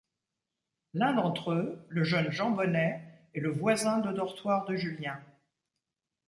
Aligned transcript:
L'un 0.95 1.13
d'entre 1.13 1.51
eux, 1.51 1.85
le 1.89 2.03
jeune 2.03 2.31
Jean 2.31 2.49
Bonnet, 2.49 3.03
est 3.35 3.39
le 3.39 3.51
voisin 3.51 3.99
de 3.99 4.11
dortoir 4.11 4.65
de 4.65 4.75
Julien. 4.75 5.21